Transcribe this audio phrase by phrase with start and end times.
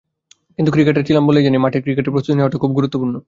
[0.55, 3.13] কিন্তু ক্রিকেটার ছিলাম বলেই জানি, মাঠের ক্রিকেটে প্রস্তুতি নেওয়াটা খুব গুরুত্বপূর্ণ।